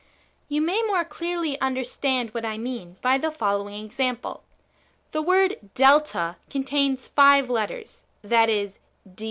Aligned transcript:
You 0.49 0.61
may 0.63 0.81
more 0.81 1.05
clearly 1.05 1.61
understand 1.61 2.31
what 2.33 2.43
I 2.43 2.57
mean 2.57 2.95
by 3.03 3.19
the 3.19 3.29
following 3.29 3.85
example:— 3.85 4.41
The 5.11 5.21
word 5.21 5.59
Delta 5.75 6.37
contains 6.49 7.07
five 7.07 7.51
letters, 7.51 8.01
viz. 8.23 8.79